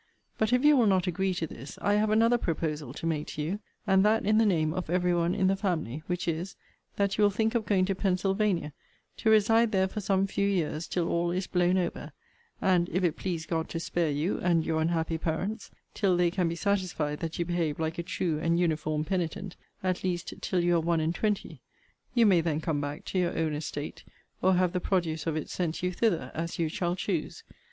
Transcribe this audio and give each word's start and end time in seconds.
But 0.39 0.51
if 0.51 0.65
you 0.65 0.75
will 0.75 0.87
not 0.87 1.05
agree 1.05 1.31
to 1.35 1.45
this, 1.45 1.77
I 1.79 1.93
have 1.93 2.09
another 2.09 2.39
proposal 2.39 2.91
to 2.91 3.05
make 3.05 3.27
to 3.27 3.41
you, 3.43 3.59
and 3.85 4.03
that 4.03 4.25
in 4.25 4.39
the 4.39 4.47
name 4.47 4.73
of 4.73 4.89
every 4.89 5.13
one 5.13 5.35
in 5.35 5.45
the 5.45 5.55
family; 5.55 6.01
which 6.07 6.27
is, 6.27 6.55
that 6.95 7.19
you 7.19 7.21
will 7.23 7.29
think 7.29 7.53
of 7.53 7.67
going 7.67 7.85
to 7.85 7.93
Pensylvania 7.93 8.73
to 9.17 9.29
reside 9.29 9.71
there 9.71 9.87
for 9.87 10.01
some 10.01 10.25
few 10.25 10.47
years 10.49 10.87
till 10.87 11.07
all 11.07 11.29
is 11.29 11.45
blown 11.45 11.77
over: 11.77 12.13
and, 12.59 12.89
if 12.89 13.03
it 13.03 13.15
please 13.15 13.45
God 13.45 13.69
to 13.69 13.79
spare 13.79 14.09
you, 14.09 14.39
and 14.39 14.65
your 14.65 14.81
unhappy 14.81 15.19
parents, 15.19 15.69
till 15.93 16.17
they 16.17 16.31
can 16.31 16.49
be 16.49 16.55
satisfied 16.55 17.19
that 17.19 17.37
you 17.37 17.45
behave 17.45 17.79
like 17.79 17.99
a 17.99 18.01
true 18.01 18.39
and 18.39 18.59
uniform 18.59 19.05
penitent; 19.05 19.55
at 19.83 20.03
least 20.03 20.33
till 20.41 20.63
you 20.63 20.77
are 20.77 20.79
one 20.81 20.99
and 20.99 21.13
twenty; 21.13 21.61
you 22.15 22.25
may 22.25 22.41
then 22.41 22.59
come 22.59 22.81
back 22.81 23.05
to 23.05 23.19
your 23.19 23.37
own 23.37 23.53
estate, 23.53 24.03
or 24.41 24.55
have 24.55 24.73
the 24.73 24.79
produce 24.79 25.27
of 25.27 25.35
it 25.37 25.47
sent 25.47 25.83
you 25.83 25.91
thither, 25.91 26.31
as 26.33 26.57
you 26.57 26.69
shall 26.69 26.95
choose. 26.95 27.43